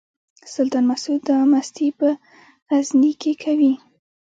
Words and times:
سلطان 0.53 0.83
مسعود 0.91 1.21
دا 1.29 1.37
مستي 1.51 1.87
په 1.99 2.07
غزني 2.69 3.13
کې 3.21 3.31
کوي. 3.43 3.73